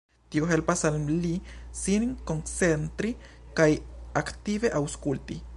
[0.35, 0.95] Tio helpas al
[1.25, 1.33] li
[1.81, 3.15] sin koncentri
[3.61, 3.69] kaj
[4.25, 5.43] aktive aŭskulti.